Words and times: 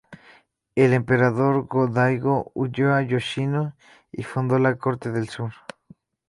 El 0.73 0.93
Emperador 0.93 1.67
Go-Daigo 1.67 2.49
huyó 2.55 2.91
a 2.95 3.03
Yoshino 3.03 3.75
y 4.11 4.23
fundó 4.23 4.57
la 4.57 4.75
Corte 4.77 5.11
del 5.11 5.29
Sur. 5.29 5.51